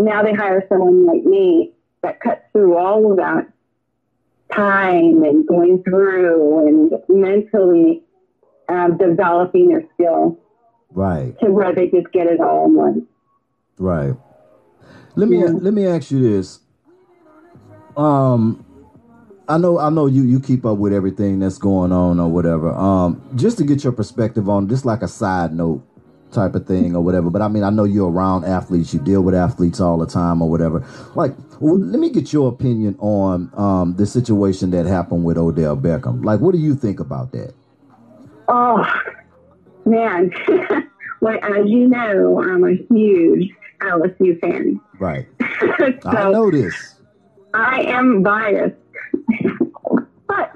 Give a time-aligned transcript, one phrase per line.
[0.00, 1.70] now they hire someone like me
[2.02, 3.44] that cuts through all of that
[4.52, 8.00] time and going through and mentally
[8.68, 10.36] um, developing their skill
[10.92, 11.34] Right.
[11.40, 13.02] to where they just get it all in one.
[13.78, 14.14] Right.
[15.16, 15.50] Let me Yeah.
[15.60, 16.60] let me ask you this.
[17.96, 18.64] Um
[19.48, 22.70] I know I know you you keep up with everything that's going on or whatever.
[22.70, 25.82] Um just to get your perspective on just like a side note
[26.32, 27.30] type of thing or whatever.
[27.30, 30.42] But I mean I know you're around athletes, you deal with athletes all the time
[30.42, 30.86] or whatever.
[31.14, 35.76] Like well, let me get your opinion on um the situation that happened with Odell
[35.76, 36.24] Beckham.
[36.24, 37.54] Like what do you think about that?
[38.52, 38.84] Oh,
[39.84, 40.32] man.
[41.20, 44.80] well, as you know, I'm a huge LSU fan.
[44.98, 45.26] Right.
[45.40, 46.96] so I know this.
[47.54, 48.74] I am biased.
[50.26, 50.52] but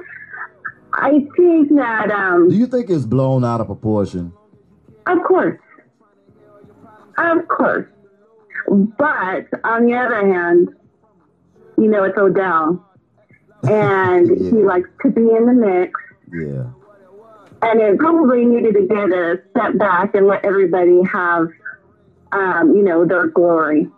[0.94, 4.32] I think that, um, Do you think it's blown out of proportion?
[5.06, 5.58] of course,
[7.18, 7.86] of course.
[8.68, 10.68] But on the other hand,
[11.78, 12.80] you know, it's Odell.
[13.66, 14.50] And Yeah.
[14.50, 15.98] he likes to be in the mix.
[16.32, 16.64] Yeah.
[17.62, 21.48] and it probably needed to get a step back and let everybody have,
[22.32, 23.88] um, you know, their glory.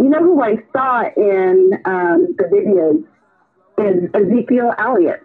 [0.00, 3.04] You know who I saw in um, the videos
[3.86, 5.20] is Ezekiel Elliott.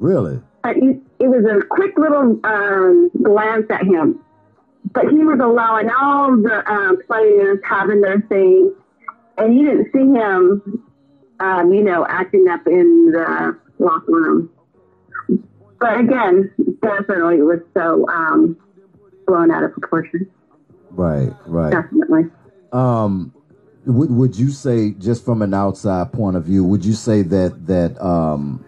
[0.00, 0.40] Really?
[0.64, 4.18] It was a quick little um, glance at him,
[4.92, 8.74] but he was allowing all the um, players having their thing,
[9.38, 10.82] and you didn't see him,
[11.40, 14.50] um, you know, acting up in the locker room.
[15.80, 16.50] But again,
[16.82, 18.56] definitely it was so um,
[19.26, 20.30] blown out of proportion.
[20.90, 21.72] Right, right.
[21.72, 22.30] Definitely.
[22.72, 23.34] Um,
[23.86, 27.66] would would you say, just from an outside point of view, would you say that
[27.66, 28.64] that um,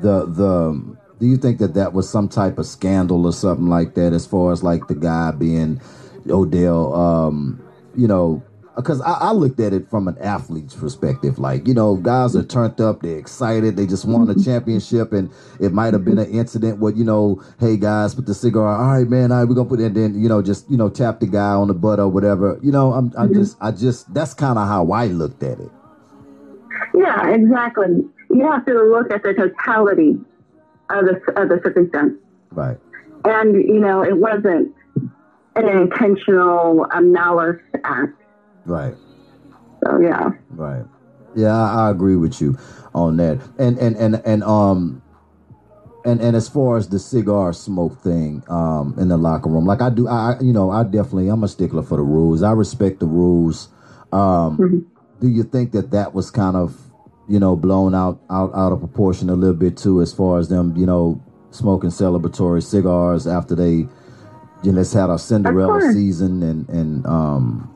[0.00, 3.94] the the do you think that that was some type of scandal or something like
[3.94, 5.80] that, as far as like the guy being
[6.28, 7.62] Odell, um,
[7.96, 8.42] you know?
[8.76, 12.42] Because I, I looked at it from an athlete's perspective, like you know, guys are
[12.42, 16.28] turned up, they're excited, they just won a championship, and it might have been an
[16.28, 18.80] incident where you know, hey guys, put the cigar, on.
[18.80, 20.76] all right, man, all right, we're gonna put it, and then you know, just you
[20.76, 22.92] know, tap the guy on the butt or whatever, you know.
[22.92, 25.70] I'm, I just, I just, that's kind of how I looked at it.
[26.94, 28.04] Yeah, exactly.
[28.30, 30.18] You have to look at the totality
[30.90, 32.14] of the of the circumstance,
[32.52, 32.78] Right.
[33.24, 34.74] and you know, it wasn't
[35.56, 38.20] an intentional um, malice act.
[38.64, 38.94] Right.
[39.84, 40.30] So yeah.
[40.50, 40.84] Right.
[41.36, 42.56] Yeah, I, I agree with you
[42.94, 43.40] on that.
[43.58, 45.02] And and and and um
[46.04, 49.82] and and as far as the cigar smoke thing um in the locker room, like
[49.82, 52.42] I do I you know, I definitely I'm a stickler for the rules.
[52.42, 53.68] I respect the rules.
[54.12, 54.84] Um Mhm.
[55.20, 56.83] do you think that that was kind of
[57.28, 60.48] you know blown out out out of proportion a little bit too as far as
[60.48, 61.20] them, you know,
[61.50, 63.86] smoking celebratory cigars after they
[64.62, 67.70] you know, just had a Cinderella season and and um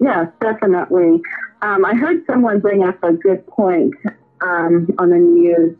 [0.00, 1.20] Yes, definitely.
[1.62, 3.94] Um, I heard someone bring up a good point
[4.40, 5.76] um, on the news,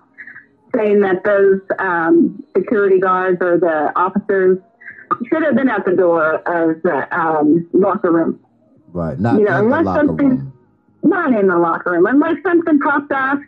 [0.76, 4.58] saying that those um, security guards or the officers
[5.28, 8.38] should have been at the door of the um, locker room,
[8.92, 10.52] right, not You know, unless locker something- room.
[11.02, 13.38] Not in the locker room, unless something popped off.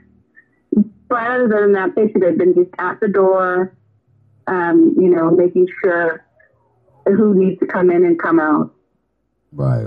[1.08, 3.72] But other than that, they should have been just at the door,
[4.46, 6.24] um, you know, making sure
[7.06, 8.74] who needs to come in and come out.
[9.52, 9.86] Right.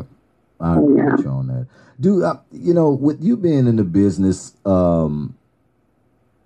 [0.59, 1.11] I Oh, agree yeah.
[1.16, 1.67] with you on that.
[2.00, 5.35] Do uh, you know with you being in the business um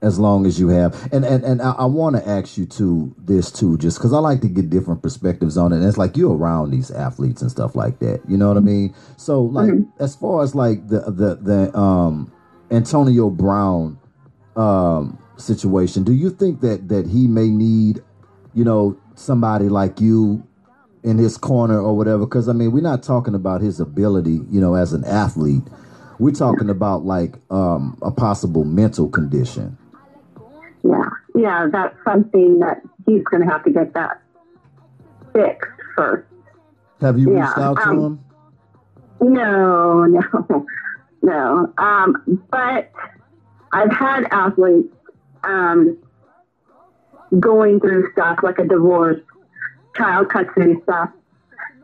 [0.01, 3.13] as long as you have and and, and I, I want to ask you to
[3.17, 6.17] this too just because I like to get different perspectives on it and it's like
[6.17, 9.69] you're around these athletes and stuff like that you know what I mean so like
[9.69, 9.87] Mhm.
[9.99, 12.31] as far as like the the the um
[12.71, 13.99] Antonio Brown
[14.55, 18.01] um situation do you think that that he may need
[18.53, 20.43] you know somebody like you
[21.03, 22.25] in his corner or whatever.
[22.25, 25.63] Because I mean, we're not talking about his ability, you know, as an athlete.
[26.19, 29.77] We're talking about like um, a possible mental condition.
[30.83, 34.21] Yeah, yeah, that's something that he's going to have to get that
[35.33, 36.27] fixed first.
[37.01, 37.99] Have you Yeah, reached out to um,
[39.19, 39.33] him?
[39.33, 40.65] No, no,
[41.21, 41.73] no.
[41.77, 42.91] Um, but
[43.71, 44.93] I've had athletes
[45.43, 45.97] um,
[47.39, 49.19] going through stuff like a divorce,
[49.95, 51.09] child custody stuff,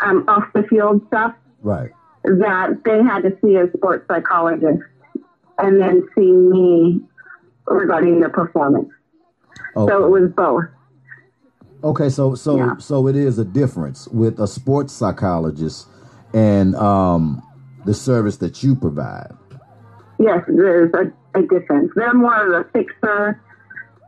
[0.02, 1.92] um, off the field stuff Right.
[2.24, 4.84] that they had to see a sports psychologist
[5.60, 7.02] and then see me
[7.68, 8.90] regarding their performance.
[9.75, 9.92] Okay.
[9.92, 10.64] So it was both.
[11.84, 12.10] okay.
[12.10, 12.78] So so Yeah.
[12.78, 15.88] so it is a difference with a sports psychologist
[16.34, 17.42] and um,
[17.86, 19.31] the service that you provide.
[20.19, 21.92] Yes, there's a, a difference.
[21.96, 23.42] They're more of a fixer.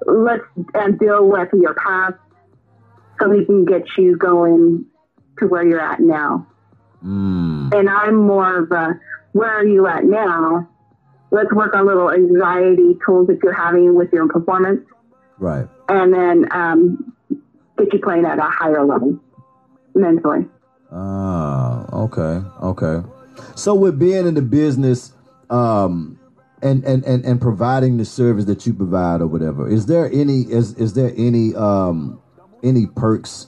[0.05, 2.15] Let's uh, deal with your past
[3.19, 4.85] so we can get you going
[5.39, 6.47] to where you're at now.
[7.05, 7.73] Mm.
[7.73, 8.99] And I'm more of a,
[9.33, 10.67] where are you at now?
[11.31, 14.81] Let's work on little anxiety tools that you're having with your performance.
[15.37, 15.67] Right.
[15.87, 17.13] And then um,
[17.77, 19.19] get you playing at a higher level
[19.95, 20.45] mentally.
[20.91, 23.07] Ah, okay, okay.
[23.55, 25.13] So with being in the business,
[25.49, 26.19] um,
[26.61, 30.41] and, and, and, and providing the service that you provide or whatever, is there any
[30.41, 32.21] is is there any um
[32.63, 33.47] any perks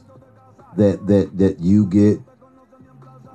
[0.78, 2.20] that that that you get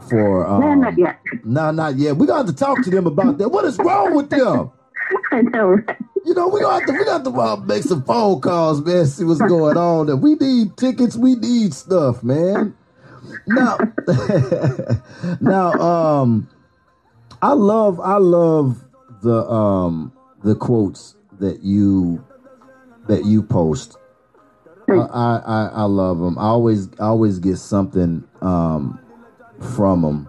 [0.09, 1.21] for um, no, not yet.
[1.45, 2.17] No, not yet.
[2.17, 3.49] We got to talk to them about that.
[3.49, 4.71] What is wrong with them?
[5.33, 5.97] I know, right?
[6.25, 9.07] You know, we got to we got to uh, make some phone calls, man.
[9.07, 10.07] See what's going on.
[10.07, 11.17] That we need tickets.
[11.17, 12.75] We need stuff, man.
[13.47, 13.79] Now,
[15.41, 16.49] now, um,
[17.43, 18.83] I love I love
[19.23, 20.13] the um
[20.43, 22.25] the quotes that you
[23.07, 23.97] that you post.
[24.89, 26.39] I, I I love them.
[26.39, 29.01] I always I always get something um
[29.61, 30.29] from them.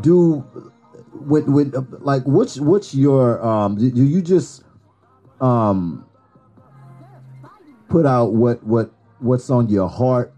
[0.00, 0.44] Do
[1.12, 4.64] with with like what's what's your um do you just
[5.40, 6.04] um
[7.88, 10.32] put out what what what's on your heart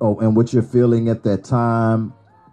[0.00, 2.12] oh and what you're feeling at that time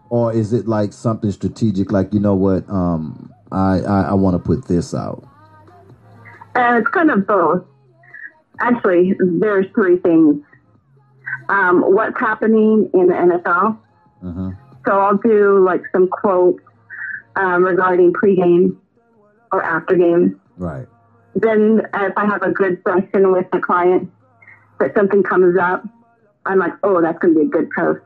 [0.10, 4.36] or is it like something strategic like you know what um I I, I want
[4.36, 5.28] to put this out
[6.56, 7.66] Uh, it's kind of both.
[8.60, 10.42] Actually, there's three things.
[11.50, 13.78] Um, what's happening in the NFL?
[14.24, 14.52] uh-huh.
[14.86, 16.64] So I'll do like some quotes
[17.36, 18.78] um, regarding pregame
[19.52, 20.40] or after game.
[20.58, 20.88] right
[21.36, 24.12] Then if I have a good session with the client,
[24.80, 25.84] that something comes up,
[26.46, 28.02] I'm like, oh, that's going to be a good post.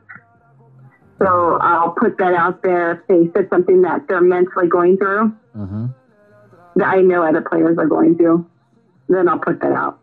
[1.18, 2.92] So I'll put that out there.
[2.92, 5.88] If they said something that they're mentally going through, uh-huh.
[6.76, 8.48] that I know other players are going through,
[9.08, 10.00] then I'll put that out.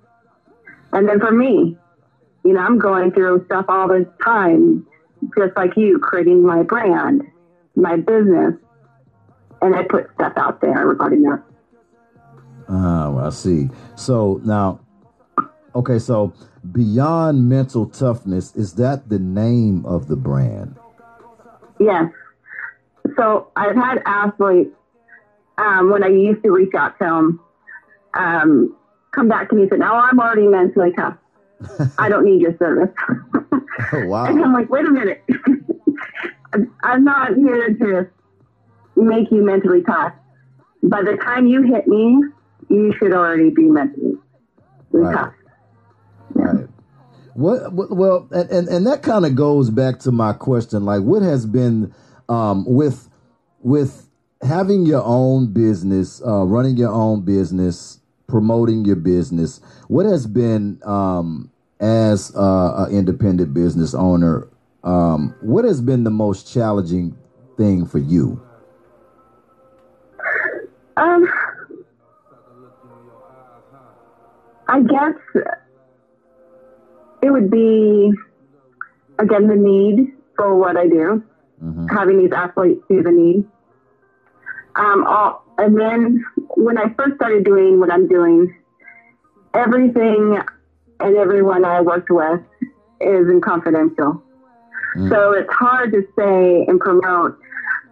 [0.92, 1.78] And then for me,
[2.46, 4.86] you know, I'm going through stuff all the time,
[5.38, 7.24] just like you, creating my brand,
[7.76, 8.56] my business,
[9.62, 11.44] and I put stuff out there regarding that.
[12.70, 13.70] Oh, I see.
[13.96, 14.80] So now,
[15.74, 16.34] okay, so
[16.72, 20.78] beyond mental toughness, is that the name of the brand?
[21.80, 22.12] Yes.
[23.16, 24.76] So I've had athletes
[25.58, 27.40] um, when I used to reach out to them
[28.14, 28.76] um,
[29.12, 31.16] come back to me and say, "No, I'm already mentally tough.
[31.98, 32.94] I don't need your service."
[33.94, 34.26] Oh, And wow.
[34.26, 35.24] I'm like, wait a minute.
[36.84, 38.10] I'm not here to
[38.96, 40.14] make you mentally tough.
[40.84, 42.24] By the time you hit me,
[42.70, 44.16] you should already be mentally
[44.92, 45.14] Right.
[45.14, 45.34] tough.
[46.34, 46.68] Right.
[47.36, 51.04] What, what well and, and, and that kind of goes back to my question like
[51.04, 51.94] what has been
[52.30, 53.10] um with
[53.60, 54.10] with
[54.42, 57.97] having your own business uh running your own business
[58.28, 64.48] promoting your business what has been um as uh, an independent business owner
[64.84, 67.16] um what has been the most challenging
[67.58, 68.40] thing for you
[70.98, 71.28] Um,
[74.68, 75.14] I guess
[77.22, 78.12] it would be
[79.20, 81.24] again the need for what I do,
[81.64, 81.90] Mhm.
[81.90, 83.46] having these athletes see the need.
[84.78, 86.24] Um, all, and then
[86.56, 88.56] when I first started doing what I'm doing,
[89.54, 90.40] everything
[91.00, 92.42] and everyone I worked with
[93.02, 94.24] is in confidential.
[94.96, 95.10] Mm.
[95.10, 97.38] So it's hard to say and promote.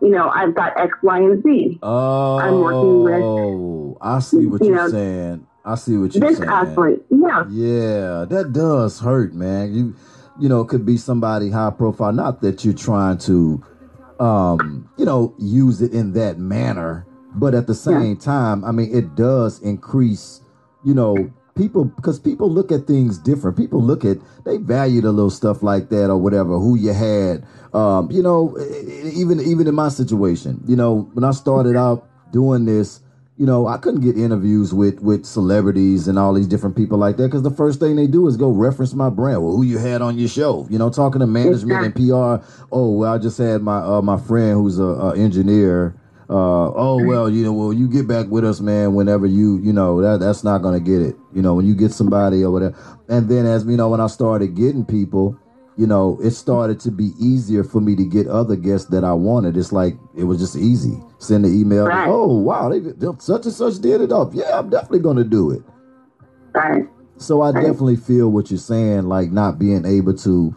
[0.01, 1.79] You know, I've got X, Y, and Z.
[1.81, 6.27] oh I'm working with, i see what you you're know, saying i see what you're
[6.27, 9.73] This saying athlete, yeah, Yeah, that does hurt, man.
[9.73, 9.95] You
[10.39, 13.63] you know, it could be somebody high profile, not that you're trying to
[14.19, 17.05] um, you know, use it in that manner,
[17.35, 20.41] but at the same time, I mean, it does increase,
[20.83, 23.57] you know, people because people look at things different.
[23.57, 27.45] People look at they value the little stuff like that or whatever, who you had.
[27.73, 28.57] Um, you know,
[29.13, 33.01] even even in my situation, you know, when I started out doing this,
[33.37, 37.17] you know, I couldn't get interviews with with celebrities and all these different people like
[37.17, 39.43] that because the first thing they do is go reference my brand.
[39.43, 40.65] Well, who you had on your show?
[40.69, 42.45] You know, talking to management and PR.
[42.71, 45.99] Oh, well, I just had my uh, my friend who's a, a engineer.
[46.29, 48.95] Uh, oh well, you know, well, you get back with us, man.
[48.95, 51.15] Whenever you, you know, that that's not gonna get it.
[51.33, 52.75] You know, when you get somebody or whatever.
[53.09, 55.37] And then as you know, when I started getting people,
[55.77, 59.13] you know, it started to be easier for me to get other guests that I
[59.13, 59.57] wanted.
[59.57, 60.97] It's like it was just easy.
[61.19, 61.87] Send the email.
[61.87, 62.07] Right.
[62.07, 62.81] Oh wow, they,
[63.19, 64.33] such and such did it up.
[64.33, 65.63] Yeah, I'm definitely gonna do it.
[66.53, 66.85] right.
[67.17, 70.55] So I definitely feel what you're saying, like not being able to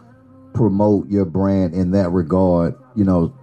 [0.55, 2.75] promote your brand in that regard.
[2.97, 3.35] You know,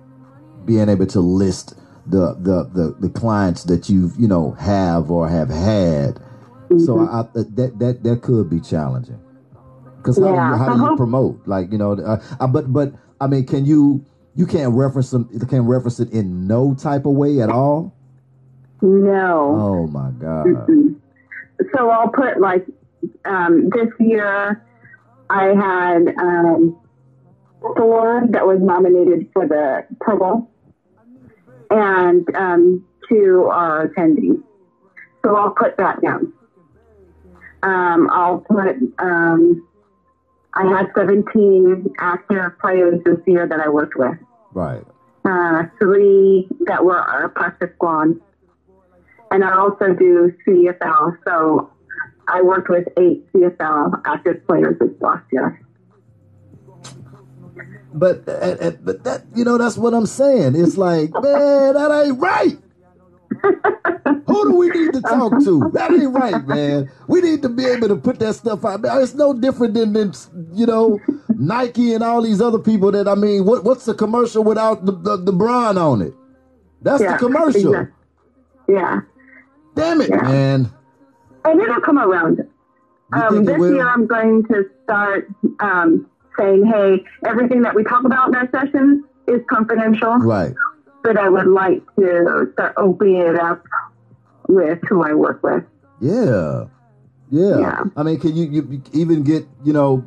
[0.65, 5.27] being able to list the the the, the clients that you've you know have or
[5.27, 6.19] have had.
[6.69, 7.15] So mm-hmm.
[7.15, 9.19] I, I, that that that could be challenging.
[10.05, 11.41] Because how, do Yeah, you, how do you promote?
[11.47, 15.29] Like you know, uh, uh, but but I mean, can you You can't reference them.
[15.31, 17.95] You can't reference it in no type of way at all.
[18.81, 19.55] No.
[19.57, 20.45] Oh my god.
[20.45, 20.99] Mm-mm.
[21.73, 22.65] So I'll put like
[23.23, 24.61] um, this year
[25.29, 26.77] I had um,
[27.61, 30.51] four that was nominated for the Pro Bowl,
[31.71, 34.43] and um, two are attending.
[35.23, 36.33] So I'll put that down.
[37.63, 38.75] Um, I'll put.
[38.99, 39.65] Um,
[40.55, 44.17] I had 17 active players this year that I worked with.
[44.53, 44.83] Right.
[45.25, 48.19] Uh, three that were our practice squad,
[49.31, 51.17] and I also do CFL.
[51.25, 51.71] So
[52.27, 55.61] I worked with eight CFL active players this last year.
[57.93, 60.55] But uh, but that you know that's what I'm saying.
[60.55, 62.57] It's like man, that ain't right.
[64.27, 65.69] Who do we need to talk to?
[65.73, 66.89] That ain't right, man.
[67.07, 68.81] We need to be able to put that stuff out.
[68.83, 70.13] It's no different than, than
[70.53, 70.99] you know
[71.29, 72.91] Nike and all these other people.
[72.91, 76.13] That I mean, what what's the commercial without the the, the on it?
[76.81, 77.73] That's Yeah, the commercial.
[77.73, 77.93] exact-
[78.67, 79.01] Yeah,
[79.75, 80.21] Damn it, Yeah.
[80.21, 80.71] man.
[81.45, 82.47] and it'll come around.
[83.13, 85.27] Um, this year, I'm going to start
[85.59, 90.53] um, saying, "Hey, everything that we talk about in our sessions is confidential." Right.
[91.05, 93.63] But I would like to start opening it up
[94.47, 95.63] with who I work with.
[96.01, 96.65] Yeah.
[97.29, 97.59] Yeah.
[97.59, 97.83] Yeah.
[97.95, 100.05] I mean, can you, you even get, you know,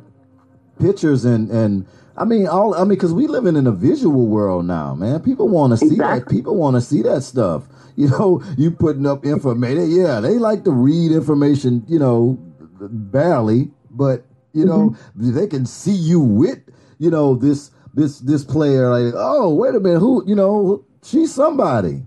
[0.79, 1.85] pictures and, and,
[2.17, 5.21] I mean, all, I mean, cause we living in a visual world now, man.
[5.21, 6.27] People want to see that.
[6.27, 7.63] People want to see that stuff.
[7.95, 9.89] You know, you putting up information.
[9.89, 10.19] Yeah.
[10.19, 12.37] They like to read information, you know,
[12.81, 15.33] barely, but you know, Mm-hmm.
[15.35, 16.59] they can see you with,
[16.97, 18.89] you know, this, this, this player.
[18.89, 19.99] Like, oh, wait a minute.
[19.99, 22.03] Who, you know, she's somebody.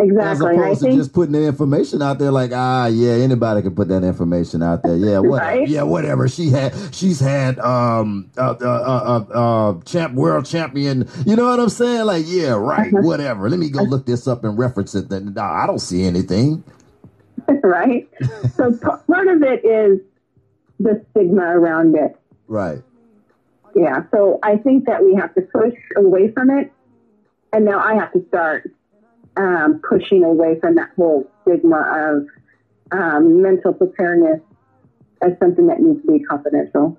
[0.00, 0.48] As Exactly.
[0.48, 3.76] I opposed to think just putting the information out there, like ah, yeah, anybody can
[3.76, 4.96] put that information out there.
[4.96, 5.68] Yeah, what, Right.
[5.68, 6.28] yeah, whatever.
[6.28, 9.38] She had, she's had um, uh, uh, uh, uh,
[9.70, 11.08] uh, champ, world champion.
[11.24, 12.06] You know what I'm saying?
[12.06, 13.02] Like, yeah, right, Uh-huh.
[13.06, 13.48] whatever.
[13.48, 15.10] Let me go look this up and reference it.
[15.10, 16.64] Then, nah, I don't see anything.
[17.62, 18.08] right?
[18.56, 20.00] so p- part of it is
[20.80, 22.16] the stigma around it.
[22.48, 22.82] Right,
[23.76, 24.02] Yeah.
[24.10, 26.72] So I think that we have to push away from it.
[27.54, 28.68] And now I have to start
[29.36, 32.26] um, pushing away from that whole stigma of
[32.90, 34.40] um, mental preparedness
[35.22, 36.98] as something that needs to be confidential.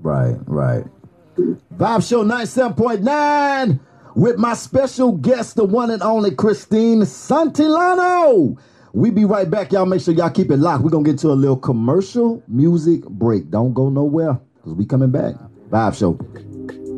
[0.00, 0.84] right, right.
[1.36, 3.78] Vibe Show 97.9
[4.16, 8.58] with my special guest, the one and only Christine Santillano.
[8.92, 9.70] We be right back.
[9.70, 10.82] Y'all make sure y'all keep it locked.
[10.82, 13.48] We're to get to a little commercial music break.
[13.48, 15.36] Don't go nowhere because we coming back.
[15.70, 16.18] Vibe Show.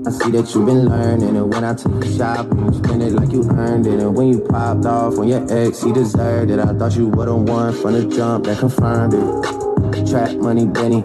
[0.07, 3.13] I see that you've been learning, and when I take you shopping, you spend it
[3.13, 4.01] like you earned it.
[4.01, 6.59] And when you popped off on your ex, he deserved it.
[6.59, 10.09] I thought you were the one from the jump that confirmed it.
[10.09, 11.05] Trap money, Benny.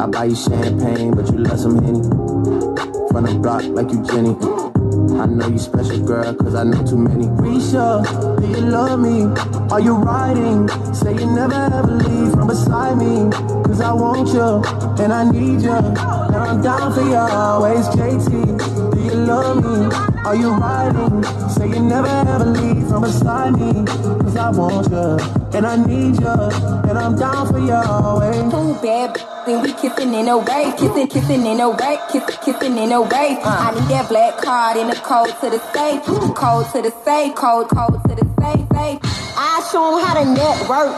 [0.00, 2.02] I buy you champagne, but you love some Henny.
[3.10, 4.36] From the block like you Jenny.
[5.18, 7.24] I know you special, girl, cause I know too many.
[7.26, 8.06] Risha,
[8.40, 9.24] do you love me?
[9.72, 10.68] Are you riding?
[10.94, 13.30] Say you never ever leave from beside me.
[13.64, 14.62] Cause I want you,
[15.02, 16.15] and I need you.
[16.26, 18.30] And I'm down for you always, JT.
[18.94, 19.94] Do you love me?
[20.26, 21.22] Are you riding?
[21.50, 23.84] Say you never ever leave from beside me.
[23.86, 26.36] Cause I want you, and I need you.
[26.88, 28.36] And I'm down for you always.
[28.52, 29.14] Two bad
[29.46, 33.00] b- we kissing in a way, kissing, kissing in a way, kissing, kissing in a
[33.02, 33.38] way.
[33.42, 36.02] I need that black card in the cold to the safe,
[36.34, 38.98] code to the safe, code, code to the safe, safe.
[39.38, 40.92] I show 'em how to network.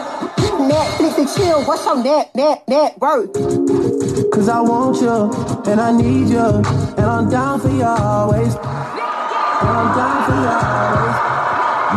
[0.71, 1.63] Netflix and chill.
[1.63, 3.88] What's your net, net, net worth?
[4.39, 5.33] Cause I want you,
[5.69, 8.55] and I need you, and I'm down for you always.
[8.55, 11.15] And I'm down for you always.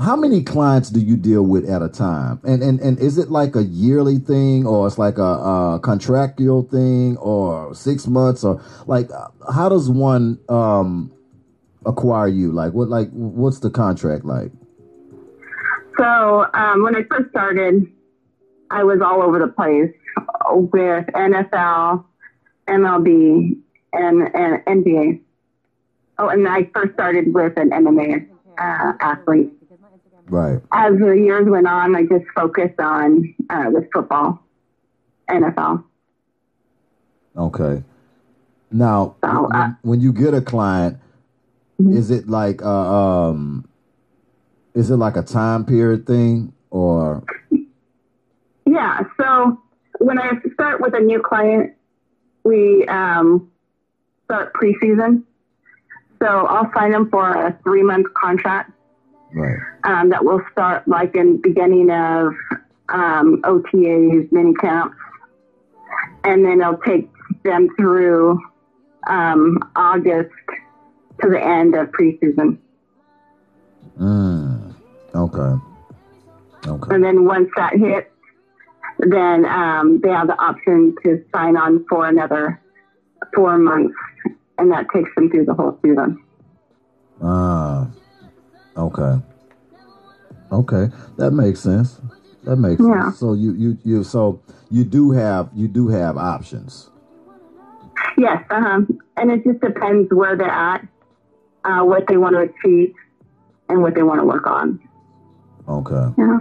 [0.00, 2.40] how many clients do you deal with at a time?
[2.44, 6.62] And and and is it like a yearly thing, or it's like a, a contractual
[6.62, 9.10] thing, or six months, or like
[9.52, 11.12] how does one um
[11.84, 12.52] acquire you?
[12.52, 14.52] Like what like what's the contract like?
[15.98, 17.92] So um, when I first started,
[18.70, 19.92] I was all over the place
[20.50, 22.04] with NFL,
[22.68, 23.58] MLB,
[23.92, 25.20] and, and NBA.
[26.18, 28.28] Oh, and I first started with an MMA
[28.58, 29.57] uh, athlete.
[30.28, 30.60] Right.
[30.72, 34.42] As the years went on, I just focused on uh, the football,
[35.30, 35.84] NFL.
[37.36, 37.82] Okay.
[38.70, 40.98] Now, So, when, uh, when you get a client,
[41.80, 41.94] Mhm.
[41.94, 43.64] is it like uh, um,
[44.74, 47.22] is it like a time period thing, or
[48.66, 49.00] Yeah.
[49.16, 49.58] So
[50.00, 51.72] when I start with a new client,
[52.44, 53.48] we um,
[54.24, 55.22] start preseason.
[56.20, 58.72] So I'll sign them for a three month contract
[59.34, 59.58] right?
[59.84, 62.32] um, that will start like in beginning of
[62.88, 64.96] um, OTAs, mini camps,
[66.24, 67.08] and then it'll take
[67.44, 68.40] them through
[69.06, 70.30] um, August
[71.20, 72.58] to the end of preseason.
[74.00, 74.74] Mm.
[75.14, 75.62] Okay.
[76.66, 76.94] Okay.
[76.94, 78.10] And then once that hits,
[78.98, 82.60] then um, they have the option to sign on for another
[83.34, 83.94] four months,
[84.58, 86.22] and that takes them through the whole season.
[88.78, 89.20] Okay.
[90.52, 90.88] Okay.
[91.16, 92.00] That makes sense.
[92.44, 93.04] That makes Yeah.
[93.04, 93.18] sense.
[93.18, 96.90] So you you you so you do have you do have options.
[98.16, 98.82] Yes, uh-huh.
[99.16, 100.86] and it just depends where they're at,
[101.64, 102.94] uh, what they want to achieve,
[103.68, 104.80] and what they want to work on.
[105.68, 106.14] Okay.
[106.16, 106.38] Yeah.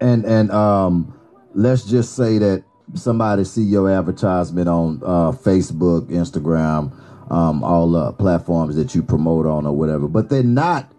[0.00, 1.14] And and um,
[1.54, 2.64] let's just say that
[2.94, 6.92] somebody see your advertisement on uh, Facebook, Instagram,
[7.30, 10.90] um, all the platforms that you promote on or whatever, but they're not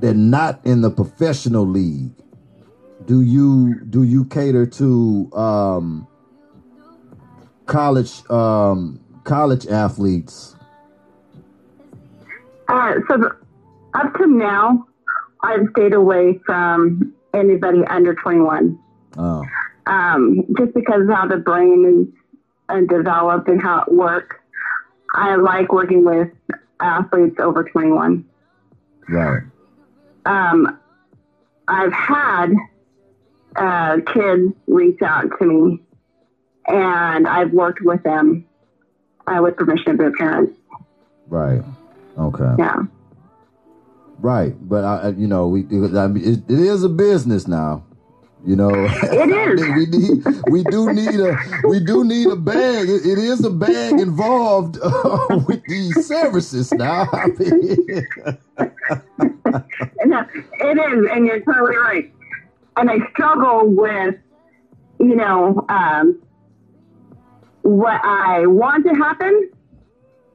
[0.00, 2.12] they're not in the professional league.
[3.06, 6.06] Do you do you cater to um,
[7.66, 10.56] college um, college athletes?
[12.68, 13.36] Uh, so the,
[13.94, 14.86] up to now,
[15.42, 18.78] I've stayed away from anybody under 21.
[19.18, 19.42] Oh,
[19.86, 22.20] um, just because of how the brain is
[22.68, 24.36] uh, developed and how it works.
[25.14, 26.28] I like working with
[26.80, 28.24] athletes over 21.
[29.08, 29.42] right.
[30.26, 30.78] Um,
[31.66, 32.52] I've had
[33.56, 35.80] uh, kids reach out to me,
[36.66, 38.46] and I've worked with them
[39.26, 40.56] uh, with permission of their parents.
[41.28, 41.62] Right.
[42.18, 42.54] Okay.
[42.58, 42.82] Yeah.
[44.18, 47.84] Right, but I, you know, we I mean, it, it is a business now.
[48.46, 49.60] You know, It is.
[49.76, 51.36] we need we do need a
[51.68, 52.88] we do need a bag.
[52.88, 57.06] It, it is a bag involved uh, with these services now.
[57.12, 57.76] I mean,
[60.06, 62.12] No, it is, and you're totally right.
[62.76, 64.14] And I struggle with,
[64.98, 66.18] you know, um,
[67.62, 69.50] what I want to happen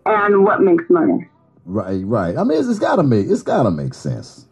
[0.06, 1.28] and what makes money.
[1.66, 2.38] right, right.
[2.38, 4.45] I mean, it's, it's gotta make it's gotta make sense.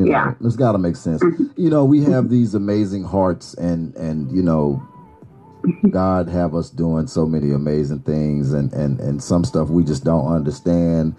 [0.00, 0.34] You know, Yeah.
[0.40, 1.22] it's gotta make sense.
[1.22, 1.44] Mm-hmm.
[1.56, 4.82] You know, we have these amazing hearts, and and you know,
[5.90, 10.02] God have us doing so many amazing things, and and and some stuff we just
[10.02, 11.14] don't understand.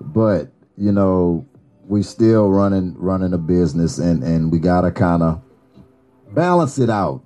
[0.00, 1.44] But you know,
[1.88, 5.42] we still running running a business, and and we gotta kind of
[6.32, 7.24] balance it out.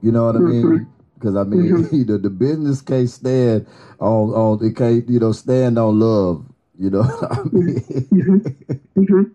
[0.00, 0.64] You know what I mean?
[0.64, 0.84] Mm-hmm.
[1.14, 1.94] Because I mean, mm-hmm.
[1.94, 3.66] you know, the business can't stand
[4.00, 6.46] on on it can't you know stand on love.
[6.78, 9.34] You know what I mean?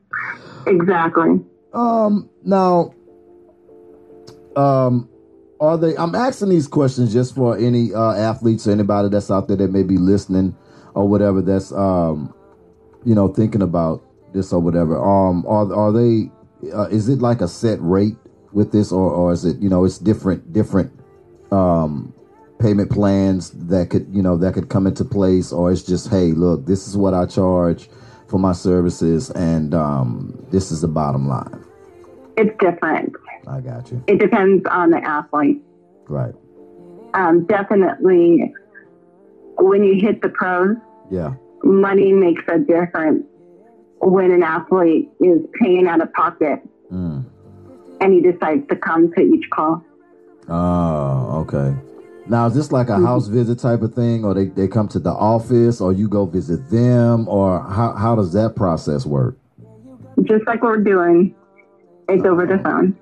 [0.68, 1.40] Exactly.
[1.74, 2.94] Um, now,
[4.56, 5.10] um,
[5.60, 5.96] are they?
[5.98, 9.72] I'm asking these questions just for any uh, athletes or anybody that's out there that
[9.72, 10.56] may be listening
[10.94, 11.42] or whatever.
[11.42, 12.34] That's um,
[13.06, 14.98] you know, thinking about this or whatever.
[14.98, 16.32] Um, are are they?
[16.74, 18.16] Uh, is it like a set rate
[18.52, 20.92] with this, or or is it you know it's different different
[21.52, 22.14] um
[22.60, 26.32] payment plans that could you know that could come into place, or it's just hey,
[26.32, 27.90] look, this is what I charge
[28.28, 31.64] for my services, and um, this is the bottom line.
[32.38, 33.14] It's different.
[33.48, 34.04] I got you.
[34.08, 35.62] It depends on the athlete.
[36.08, 36.34] Right.
[37.14, 38.54] Um, definitely,
[39.60, 40.78] when you hit the pros,
[41.12, 41.34] Yeah.
[41.64, 43.24] money makes a difference
[44.00, 46.60] when an athlete is paying out of pocket
[46.92, 47.24] Mm.
[48.02, 49.82] and he decides to come to each call.
[50.50, 51.74] Oh, okay.
[52.28, 55.00] Now is this like a house visit type of thing, or they, they come to
[55.00, 59.38] the office, or you go visit them, or how how does that process work?
[60.24, 61.36] Just like we're doing,
[62.08, 62.98] it's over the phone.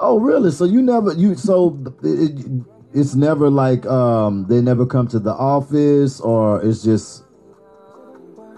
[0.00, 0.50] Oh, really?
[0.50, 5.32] So you never you so it, it's never like um they never come to the
[5.32, 7.24] office, or it's just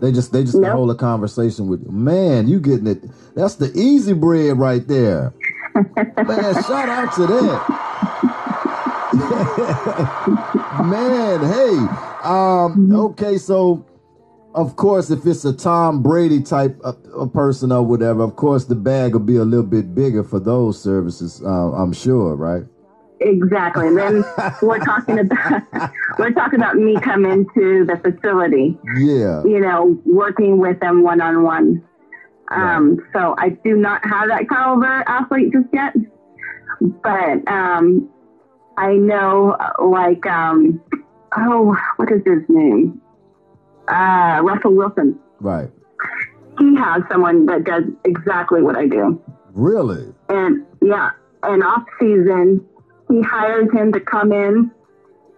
[0.00, 0.72] They just they just Nope.
[0.72, 1.92] hold a conversation with you.
[1.92, 3.04] Man, you getting it.
[3.34, 5.32] That's the easy bread right there.
[5.74, 7.89] Man, shout out to that.
[10.84, 11.76] Man, hey.
[12.22, 13.84] Um, okay, so
[14.54, 18.64] of course, if it's a Tom Brady type of, of person or whatever, of course
[18.64, 21.42] the bag will be a little bit bigger for those services.
[21.44, 22.64] Uh, I'm sure, right?
[23.20, 23.88] Exactly.
[23.88, 24.24] And then
[24.62, 25.62] we're talking about
[26.18, 28.78] we're talking about me coming to the facility.
[28.96, 29.42] Yeah.
[29.44, 31.84] you know, working with them one on one.
[32.52, 35.94] Um, so I do not have that caliber athlete just yet,
[36.80, 38.10] but um,
[38.80, 40.80] I know uh, like um,
[41.36, 43.00] oh, what is his name?
[43.88, 45.18] Uh, Russell Wilson.
[45.40, 45.68] Right.
[46.58, 49.20] He has someone that does exactly what I do,
[49.52, 50.12] Really?
[50.28, 51.10] and yeah,
[51.42, 52.66] and off season
[53.08, 54.70] he hires him to come in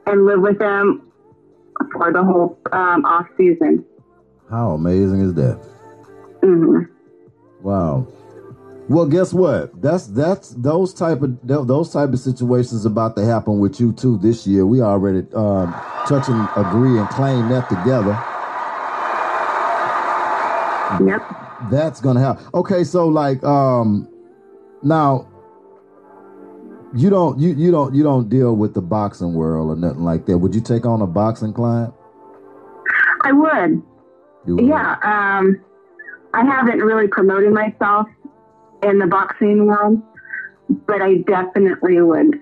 [0.07, 1.11] and live with them
[1.93, 3.85] for the whole um, off season.
[4.51, 5.57] How amazing is that?
[6.43, 6.81] hmm
[7.61, 8.07] Wow.
[8.89, 9.81] Well, guess what?
[9.81, 14.19] That's that's those type of those type of situations about to happen with you too
[14.19, 14.67] this year.
[14.67, 15.73] We already um,
[16.09, 18.19] touch and agree and claim that together.
[21.01, 21.71] Yep.
[21.71, 22.45] That's gonna happen.
[22.55, 24.09] Okay, so like um
[24.83, 25.29] now
[26.95, 30.27] you don't you you don't you don't deal with the boxing world or nothing like
[30.27, 30.39] that.
[30.39, 31.95] Would you take on a boxing client?
[33.25, 33.83] I would.
[34.47, 34.67] Would?
[34.67, 35.65] Yeah, um,
[36.35, 38.09] I haven't really promoted myself
[38.83, 40.03] in the boxing world,
[40.87, 42.41] but I definitely would.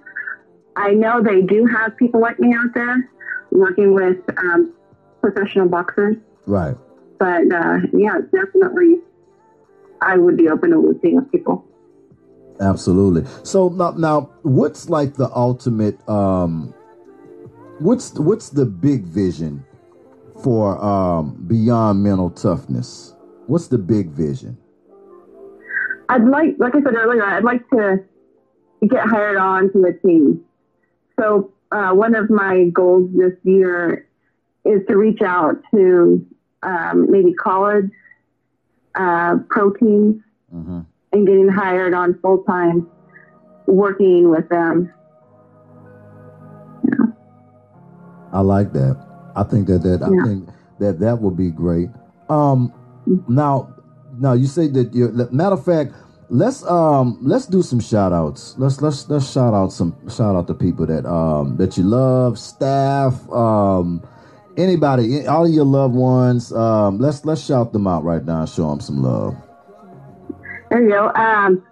[0.77, 3.11] I know they do have people like me out there
[3.51, 4.73] working with um,
[5.21, 6.77] professional boxers, Right.
[7.19, 9.01] but uh, yeah, definitely
[10.01, 11.65] I would be open to looking at people.
[12.61, 13.25] Absolutely.
[13.43, 16.75] So now, now what's like the ultimate um
[17.79, 19.65] what's what's the big vision
[20.43, 23.15] for um beyond mental toughness?
[23.47, 24.59] What's the big vision?
[26.11, 28.03] I'd like, like I said earlier, I'd like to
[28.89, 30.45] get hired on to a team.
[31.19, 34.07] So uh, one of my goals this year
[34.65, 36.27] is to reach out to
[36.63, 37.91] um, maybe college
[38.97, 40.17] uh, pro teams
[40.53, 40.85] Mhm.
[41.13, 42.89] and getting hired on full time,
[43.67, 44.93] working with them.
[48.33, 48.97] I like that.
[49.37, 51.91] I think that that I think that that would be great.
[52.29, 52.73] Um
[53.29, 53.69] now
[54.21, 55.93] now you say that you matter of fact
[56.29, 58.55] let's um let's do some shout outs.
[58.57, 62.39] Let's let's let's shout out some shout out to people that um that you love,
[62.39, 64.07] staff, um
[64.57, 66.53] anybody, all of your loved ones.
[66.53, 69.37] Um let's let's shout them out right now and show them some love.
[70.71, 71.09] There you go.
[71.15, 71.65] Um,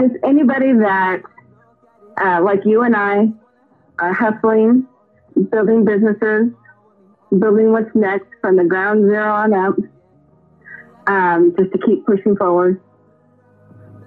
[0.00, 1.20] just anybody that,
[2.16, 3.28] uh, like you and I,
[3.98, 4.86] are hustling,
[5.50, 6.50] building businesses,
[7.38, 9.74] building what's next from the ground zero on up,
[11.06, 12.80] um, just to keep pushing forward.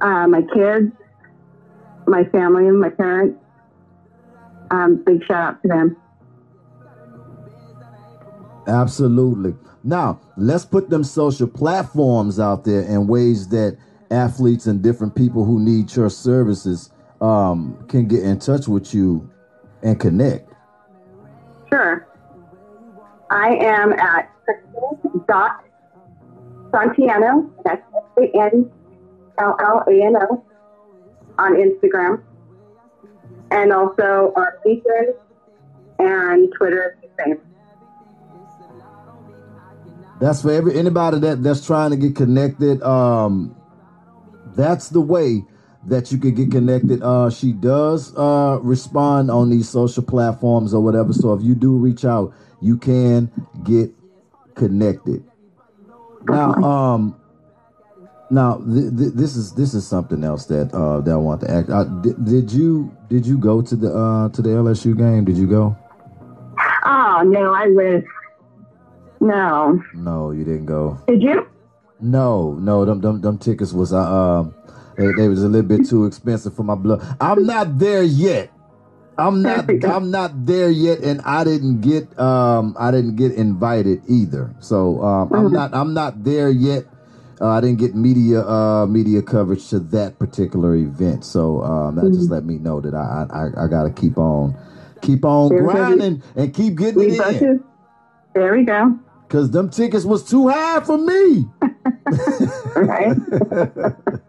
[0.02, 0.92] Uh, my kids,
[2.06, 3.40] my family, and my parents.
[4.70, 5.98] Um, big shout out to them.
[8.68, 9.56] Absolutely.
[9.84, 13.78] Now, let's put them social platforms out there in ways that
[14.12, 19.30] athletes and different people who need your services um, can get in touch with you
[19.84, 20.52] and connect.
[21.70, 22.08] Sure.
[23.30, 24.30] I am at
[25.28, 25.64] dot
[26.78, 27.50] Santiano.
[27.64, 28.72] That's S A N
[29.40, 30.44] L L A N O
[31.40, 32.22] on Instagram,
[33.52, 35.14] and also on LinkedIn
[36.00, 36.98] and Twitter.
[37.02, 37.40] the Same.
[40.20, 42.82] That's for every anybody that that's trying to get connected.
[42.84, 43.56] Um,
[44.56, 45.44] that's the way
[45.86, 47.02] that you can get connected.
[47.02, 51.14] Uh, she does uh, respond on these social platforms or whatever.
[51.14, 53.32] So if you do reach out, you can
[53.64, 53.92] get
[54.56, 55.24] connected.
[56.30, 57.16] Now, um,
[58.30, 61.52] now th- th- this is this is something else that uh, that I want to
[61.52, 61.70] act.
[61.70, 65.24] Uh, did, did you did you go to the uh, to the LSU game?
[65.26, 65.78] Did you go?
[66.86, 68.04] Oh no, I wish.
[69.20, 71.00] No, No, you didn't go.
[71.08, 71.48] did you?
[72.00, 74.54] No, no, them them, them tickets was uh, um
[74.96, 77.02] they, they was a little bit too expensive for my blood.
[77.20, 78.52] I'm not there yet.
[79.18, 79.92] I'm not There.
[79.92, 84.54] I'm not there yet and I didn't get um I didn't get invited either.
[84.60, 85.54] So um I'm Mhm.
[85.54, 86.86] not I'm not there yet.
[87.40, 91.24] Uh, I didn't get media uh media coverage to that particular event.
[91.24, 94.56] So um that just let me know that I I, I gotta keep on
[95.02, 97.44] keep on grinding and keep getting it in.
[97.56, 97.60] is-
[98.34, 98.98] There we go.
[99.30, 101.46] Cause them tickets was too high for me.
[102.76, 103.18] Right.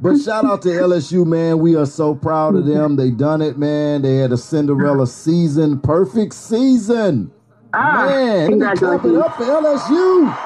[0.00, 1.58] But shout out to LSU, man.
[1.58, 2.96] We are so proud of them.
[2.96, 4.02] They done it, man.
[4.02, 7.30] They had a Cinderella season, perfect season.
[7.74, 10.36] Ah, man, let clap it up for LSU.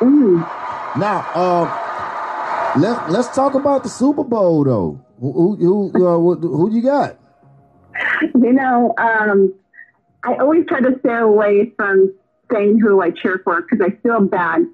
[0.00, 0.98] Mm.
[0.98, 5.00] Now, uh, let's let's talk about the Super Bowl though.
[5.20, 7.18] Who who who, uh, who you got?
[8.34, 9.52] You know, um,
[10.24, 12.14] I always try to stay away from
[12.52, 14.66] saying who I cheer for because I feel bad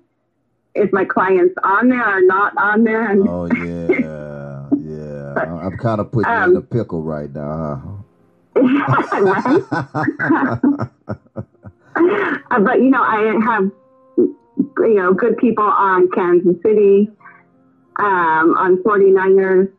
[0.76, 3.10] if my clients on there or not on there.
[3.10, 5.34] And Oh yeah, yeah.
[5.66, 7.82] I'm kind of putting you in Um, a pickle right now.
[7.84, 7.92] Huh?
[12.50, 13.70] Uh, but you know, I have
[14.16, 17.10] you know good people on Kansas City,
[17.98, 19.70] um, on 49ers.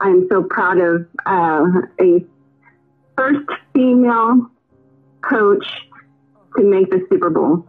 [0.00, 1.66] I'm so proud of uh,
[2.00, 2.24] a
[3.16, 4.46] first female
[5.22, 5.66] coach
[6.56, 7.66] to make the Super Bowl,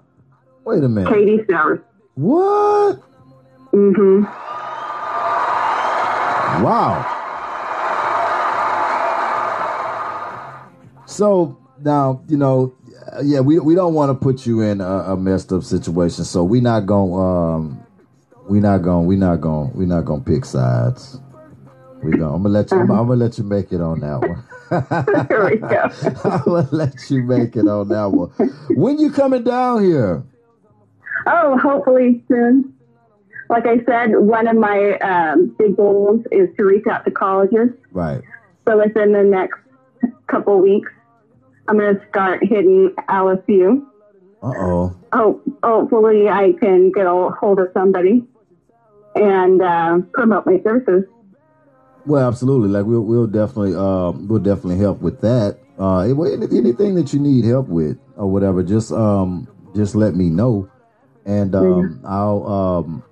[0.63, 1.11] Wait a minute.
[1.11, 1.79] Katie Sowers.
[2.19, 3.01] What?
[3.71, 4.23] Mm-hmm.
[6.61, 7.15] Wow.
[11.05, 12.73] So now you know,
[13.23, 16.25] yeah, we we don't want to put you in a, a messed up situation.
[16.25, 17.87] So we not gonna um,
[18.49, 21.21] we not gonna we not gonna we not gonna pick sides.
[22.03, 24.19] We gonna I'm gonna let you I'm, I'm gonna let you make it on that
[24.27, 24.43] one.
[25.29, 25.89] There we go.
[26.25, 28.29] I'm gonna let you make it on that one.
[28.75, 30.21] When you coming down here?
[31.27, 32.73] Oh, hopefully soon.
[33.49, 37.69] Like I said, one of my um, big goals is to reach out to colleges.
[37.91, 38.21] Right.
[38.67, 39.57] So within the next
[40.27, 40.91] couple weeks,
[41.67, 43.83] I'm going to start hitting LSU.
[44.41, 44.95] Uh oh.
[45.11, 48.23] Oh, hopefully I can get a hold of somebody
[49.15, 51.03] and uh, promote my services.
[52.05, 52.69] Well, absolutely.
[52.69, 55.59] Like we'll we'll definitely um we'll definitely help with that.
[55.77, 60.29] Uh, if- anything that you need help with or whatever, just um just let me
[60.29, 60.69] know,
[61.29, 63.03] and um I'll um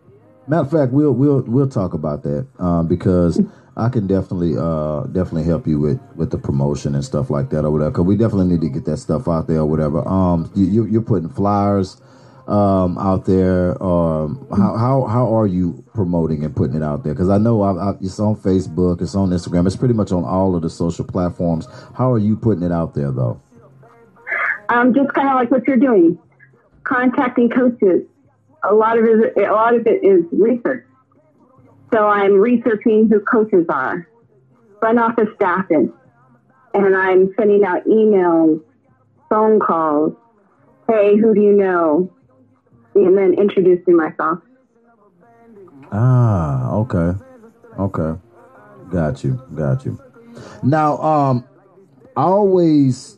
[0.47, 3.39] matter of fact we'll we'll we'll talk about that um because
[3.75, 7.63] I can definitely uh definitely help you with with the promotion and stuff like that
[7.63, 7.91] or whatever.
[7.91, 10.08] Because we definitely need to get that stuff out there or whatever.
[10.08, 12.01] Um, you you- you're putting flyers
[12.47, 17.13] um out there um how how how are you promoting and putting it out there
[17.13, 20.23] because i know I, I, it's on facebook it's on instagram it's pretty much on
[20.23, 23.41] all of the social platforms how are you putting it out there though
[24.69, 26.17] Um, just kind of like what you're doing,
[26.88, 28.04] contacting coaches.
[28.63, 30.86] A lot of it, a lot of it is research.
[31.93, 34.08] So I'm researching who coaches are,
[34.80, 35.93] front office staffing,
[36.73, 38.62] and I'm sending out emails,
[39.30, 40.13] phone calls.
[40.89, 42.12] Hey, who do you know?
[42.95, 44.39] And then introducing myself.
[45.91, 47.17] ah okay
[47.80, 48.19] okay
[48.89, 49.97] got you got you
[50.63, 51.47] now um
[52.17, 53.17] i always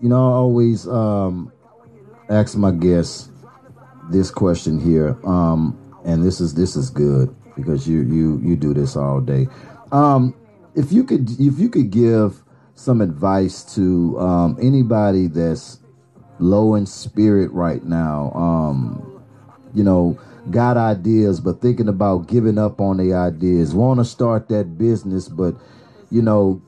[0.00, 1.52] you know i always um
[2.28, 3.30] ask my guests
[4.10, 8.74] this question here um and this is this is good because you you you do
[8.74, 9.48] this all day.
[9.92, 10.34] Um
[10.74, 12.42] if you could if you could give
[12.74, 15.80] some advice to um anybody that's
[16.38, 19.22] low in spirit right now um
[19.74, 20.18] you know
[20.50, 25.28] got ideas but thinking about giving up on the ideas want to start that business
[25.28, 25.54] but
[26.10, 26.60] you know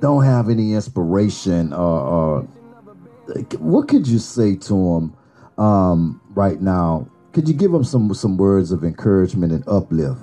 [0.00, 2.48] don't have any inspiration or, or
[3.58, 5.16] what could you say to him
[5.58, 7.08] um, right now?
[7.32, 10.20] Could you give him some some words of encouragement and uplift?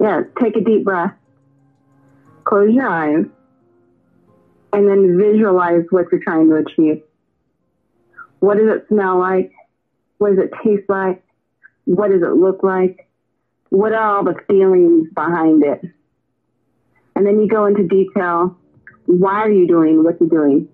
[0.00, 1.14] Yeah, take a deep breath,
[2.44, 3.26] close your eyes,
[4.72, 7.02] and then visualize what you're trying to achieve.
[8.40, 9.52] What does it smell like?
[10.18, 11.22] What does it taste like?
[11.84, 13.08] What does it look like?
[13.70, 15.80] What are all the feelings behind it?
[17.16, 18.56] And then you go into detail.
[19.06, 20.68] Why are you doing what you're doing?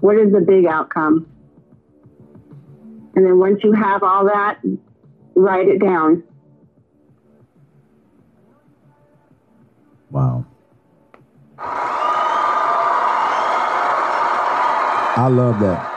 [0.00, 1.26] What is the big outcome?
[3.14, 4.60] And then once you have all that,
[5.34, 6.22] write it down.
[10.10, 10.46] Wow.
[15.18, 15.96] I love that.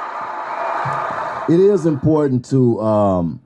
[1.47, 3.41] It is important to um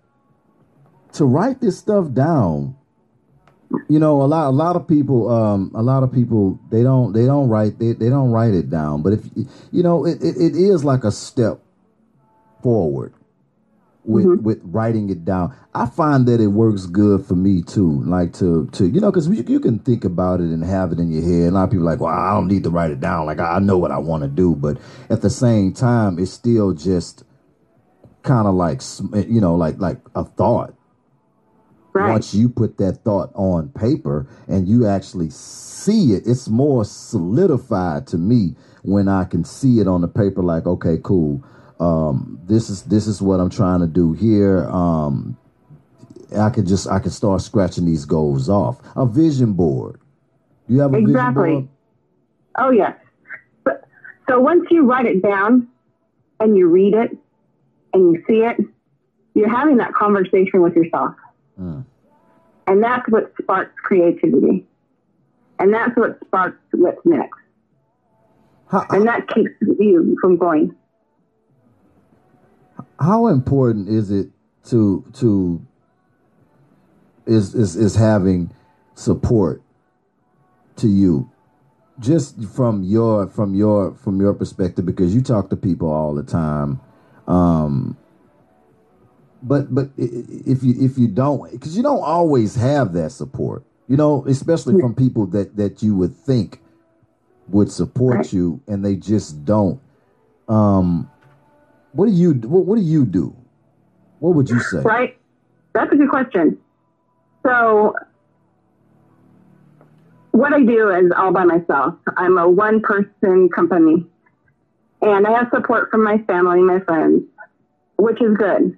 [1.14, 2.78] to write this stuff down.
[3.90, 7.14] You know, a lot a lot of people um a lot of people they don't
[7.14, 9.02] they don't write they, they don't write it down.
[9.02, 9.26] But if
[9.72, 11.60] you know it, it, it is like a step
[12.62, 13.14] forward
[14.06, 15.56] with with writing it down.
[15.74, 18.04] I find that it works good for me too.
[18.04, 21.00] Like to to you know because you, you can think about it and have it
[21.00, 21.50] in your head.
[21.50, 23.26] A lot of people are like, well, I don't need to write it down.
[23.26, 24.78] Like I, I know what I want to do, but
[25.10, 27.24] at the same time, it's still just
[28.24, 28.82] kind of like
[29.28, 30.75] you know like like a thought.
[31.96, 32.12] Right.
[32.12, 38.06] Once you put that thought on paper and you actually see it, it's more solidified
[38.08, 38.54] to me
[38.84, 40.44] when I can see it on the paper.
[40.44, 41.42] Like, okay, cool.
[41.80, 44.68] Um, this is this is what I'm trying to do here.
[44.68, 45.38] Um,
[46.38, 48.78] I could just I can start scratching these goals off.
[48.98, 49.98] A vision board.
[50.68, 51.52] Do you have a vision Exactly.
[51.54, 51.68] board?
[52.60, 52.94] Oh, yes.
[53.64, 53.86] But,
[54.30, 55.70] so once you write it down
[56.42, 57.18] and you read it
[57.94, 58.58] and you see it,
[59.34, 61.16] you're having that conversation with yourself.
[61.60, 61.86] Mm.
[62.68, 64.66] And that's what sparks creativity.
[65.60, 67.40] And that's what sparks what's next.
[68.68, 70.76] How, And that keeps you from going.
[73.00, 74.30] how important is it
[74.64, 75.66] to to
[77.26, 78.52] is is is having
[78.96, 79.62] support
[80.78, 81.30] to you
[82.00, 86.24] just from your from your from your perspective because you talk to people all the
[86.24, 86.80] time
[87.28, 87.98] um
[89.42, 93.98] but but if you if you don't because you don't always have that support you
[93.98, 96.62] know especially from people that that you would think
[97.48, 98.34] would support Right.
[98.34, 99.80] you and they just don't
[100.48, 101.10] um
[101.92, 103.36] what do you what, what do you do
[104.20, 105.18] what would you say Right?
[105.74, 106.58] That's a good question.
[107.46, 107.96] So,
[110.32, 111.96] what I do is all by myself.
[112.16, 114.06] I'm a one person company.
[115.02, 117.24] And I have support from my family, my friends,
[117.98, 118.78] which is good.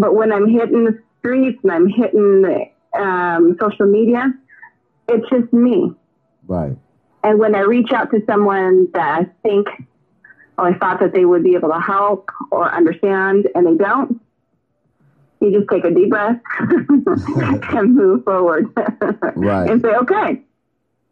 [0.00, 4.32] But when I'm hitting the streets and I'm hitting the um, social media,
[5.08, 5.92] it's just me.
[6.46, 6.74] right
[7.22, 9.68] And when I reach out to someone that I think
[10.56, 14.22] or I thought that they would be able to help or understand and they don't,
[15.42, 18.72] you just take a deep breath and move forward.
[19.36, 19.68] Right.
[19.68, 20.40] and say, okay,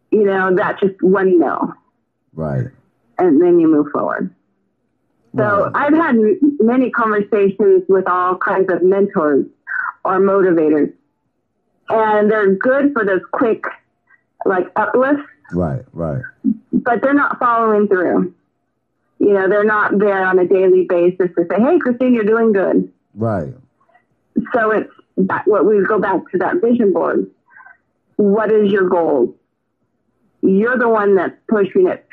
[0.09, 1.75] you know, that's just one no.
[2.33, 2.65] right
[3.19, 4.33] And then you move forward.
[5.35, 6.15] So I've had
[6.59, 9.45] many conversations with all kinds of mentors
[10.03, 10.93] or motivators.
[11.89, 13.63] And they're good for those quick,
[14.45, 16.21] like, uplifts right right
[16.71, 18.33] but they're not following through.
[19.19, 22.53] You know, they're not there on a daily basis to say, "Hey, Christine, you're doing
[22.53, 23.53] good." right
[24.53, 27.29] So it's that what we go back to that vision board.
[28.15, 29.35] What is your goal?
[30.41, 32.05] You're the one that's pushing it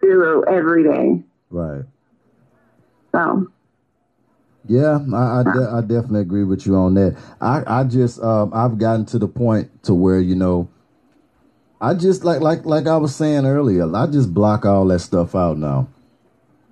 [0.00, 1.22] through every day.
[1.50, 1.84] right
[3.14, 3.46] So
[4.66, 7.16] Yeah, I I, de- I definitely agree with you on that.
[7.40, 10.68] I I just um I've gotten to the point to where you know
[11.80, 13.94] I just like like like I was saying earlier.
[13.94, 15.88] I just block all that stuff out now.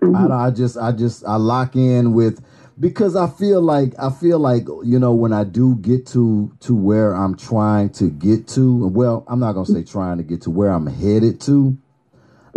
[0.02, 2.42] I I just I just I lock in with
[2.80, 6.74] because I feel like I feel like you know when I do get to to
[6.74, 8.88] where I'm trying to get to.
[8.88, 11.76] Well, I'm not gonna say trying to get to where I'm headed to.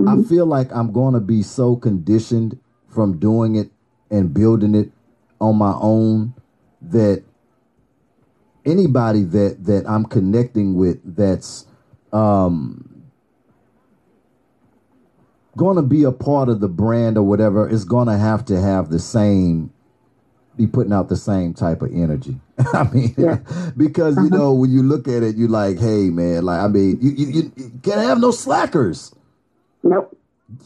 [0.07, 3.69] I feel like I'm gonna be so conditioned from doing it
[4.15, 4.91] and building it
[5.41, 6.33] on my own
[6.81, 7.23] that
[8.65, 11.65] anybody that that I'm connecting with that's
[12.13, 13.03] um
[15.57, 18.59] going to be a part of the brand or whatever is going to have to
[18.59, 19.71] have the same
[20.57, 22.39] be putting out the same type of energy.
[22.73, 23.39] I mean, Yeah.
[23.77, 26.97] because you know when you look at it, you're like, hey man, like I mean,
[27.01, 29.13] you you, you you can't have no slackers.
[29.83, 30.17] nope.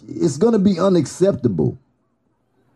[0.08, 1.78] It's going to be unacceptable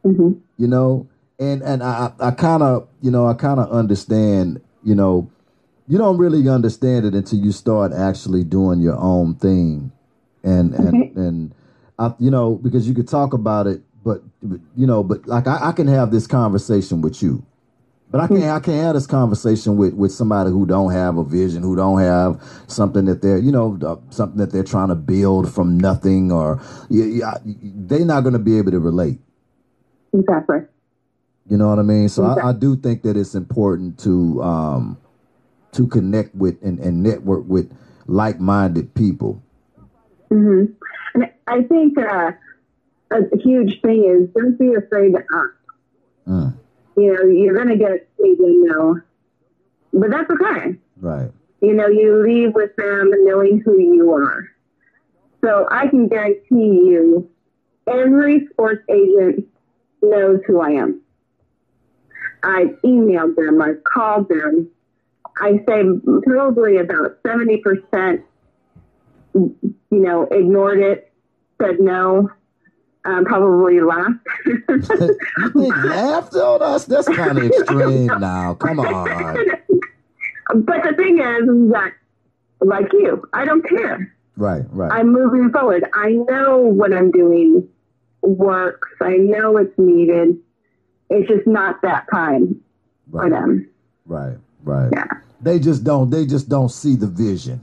[0.04, 1.08] hmm you know
[1.40, 5.30] and and i i kind of you know i kind of understand you know
[5.88, 9.92] you don't really understand it until you start actually doing your own thing
[10.44, 11.12] and and Okay.
[11.16, 11.56] and
[12.00, 14.22] I, you know because you could talk about it but
[14.76, 17.44] you know but like I, I can have this conversation with you
[18.12, 21.24] but I can't I can't have this conversation with with somebody who don't have a
[21.24, 24.96] vision, who don't have something that they're you know uh, something that they're trying to
[24.96, 29.20] build from nothing, or yeah, yeah, they're not going to be able to relate.
[30.14, 30.60] Exactly.
[31.50, 32.08] You know what I mean?
[32.10, 32.50] So I, Exactly.
[32.50, 34.98] I do think that it's important to um
[35.74, 37.72] to connect with and, and network with
[38.08, 39.42] like minded people.
[40.30, 40.66] hmm
[41.16, 42.32] And I think uh,
[43.12, 45.56] a huge thing is don't be afraid to ask.
[46.28, 46.54] Mm,
[46.96, 49.02] You know, you're going to get a statement no,
[49.94, 50.78] but that's okay.
[51.02, 51.32] right.
[51.62, 54.50] You know, you leave with them knowing who you are.
[55.44, 57.30] So I can guarantee you,
[57.88, 59.48] every sports agent
[60.04, 61.02] knows who I am.
[62.44, 64.70] I emailed them, I called them.
[65.42, 65.84] I say
[66.24, 68.24] probably about 70%,
[69.34, 69.56] you
[69.92, 71.12] know, ignored it,
[71.60, 72.30] said no,
[73.06, 74.20] um, probably laughed.
[74.46, 74.62] you
[75.54, 76.86] think laughed on us?
[76.86, 78.54] That's kind of extreme now.
[78.56, 79.36] Come on.
[80.56, 81.94] but the thing is, is that,
[82.62, 84.14] like you, I don't care.
[84.38, 84.92] Right, right.
[84.92, 85.86] I'm moving forward.
[85.94, 87.68] I know what I'm doing
[88.24, 88.90] works.
[89.02, 90.38] I know it's needed.
[91.10, 92.62] It's just not that time
[93.12, 93.32] for right.
[93.32, 93.70] them.
[94.06, 94.90] Right, right.
[94.92, 95.06] Yeah.
[95.42, 96.10] They just don't.
[96.10, 97.62] They just don't see the vision.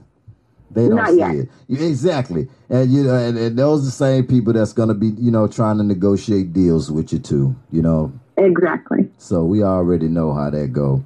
[0.73, 1.35] They don't Not see yet.
[1.35, 2.47] it exactly.
[2.69, 5.29] And you know, and, and those are the same people that's going to be, you
[5.31, 7.55] know, trying to negotiate deals with you too.
[7.71, 9.09] You know, Exactly.
[9.17, 11.03] so we already know how that go.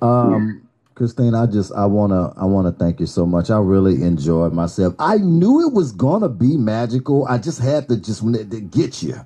[0.00, 0.63] Um,
[0.94, 3.50] Christine, I just I wanna I wanna thank you so much.
[3.50, 4.94] I really enjoyed myself.
[4.98, 7.26] I knew it was gonna be magical.
[7.26, 9.16] I just had to just to get you.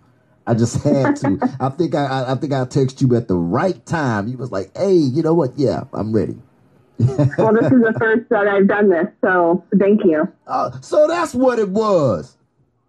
[0.47, 1.57] I just had to.
[1.61, 4.29] I think I, I, I think I text you at the right time.
[4.29, 5.59] You was like, "Hey, you know what?
[5.59, 6.39] Yeah, I'm ready."
[6.99, 10.27] well, this is the first that I've done this, so thank you.
[10.47, 12.37] Uh, so that's what it was.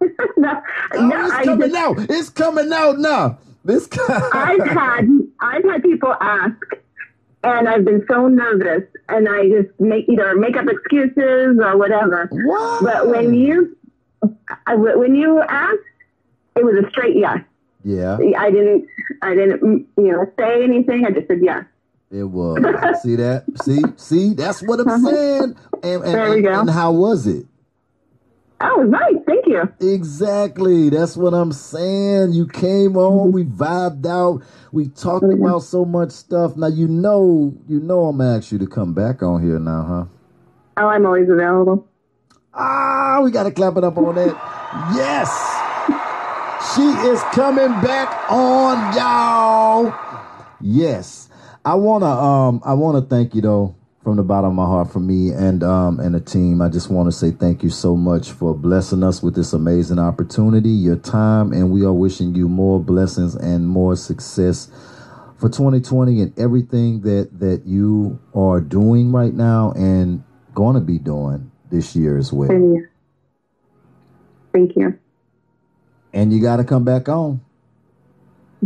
[0.36, 0.62] no,
[0.94, 1.96] Oh, no, it's coming just, out.
[2.10, 3.38] It's coming out now.
[3.64, 3.88] This.
[4.08, 5.06] I've had
[5.40, 6.56] I've had people ask,
[7.42, 12.28] and I've been so nervous, and I just make either make up excuses or whatever.
[12.30, 12.82] What?
[12.84, 13.76] But when you
[14.66, 15.78] I- when you asked,
[16.56, 17.38] it was a straight yes.
[17.84, 18.86] yeah, I didn't
[19.22, 21.06] I didn't mm, you know say anything.
[21.06, 21.64] I just said yes.
[22.10, 22.58] it was.
[23.02, 23.44] see that?
[23.62, 25.42] See, see, that's what I'm saying.
[25.42, 26.12] And, and, Uh-huh.
[26.12, 26.60] There we go.
[26.60, 27.46] and how was it?
[28.62, 29.16] Oh, nice.
[29.26, 29.62] Thank you.
[29.80, 30.90] Exactly.
[30.90, 32.32] That's what I'm saying.
[32.32, 34.42] You came on, we vibed out,
[34.72, 35.42] we talked Mm-hmm.
[35.42, 36.56] about so much stuff.
[36.56, 39.82] Now you know, you know, I'm gonna ask you to come back on here now,
[39.82, 40.04] huh?
[40.76, 41.86] Oh, I'm always available.
[42.52, 44.34] Ah, we gotta clap it up on that.
[44.94, 45.30] Yes,
[46.74, 49.94] she is coming back on, y'all.
[50.60, 51.28] Yes,
[51.64, 55.00] I wanna, um, I wanna thank you though from the bottom of my heart, for
[55.00, 56.62] me and um and the team.
[56.62, 59.98] I just want to say thank you so much for blessing us with this amazing
[59.98, 64.70] opportunity, your time, and we are wishing you more blessings and more success
[65.38, 70.22] for 2020 and everything that that you are doing right now and
[70.54, 72.48] going to be doing this year as well.
[72.48, 72.88] Thank you.
[74.52, 74.98] Thank you.
[76.12, 77.40] And you got to come back on.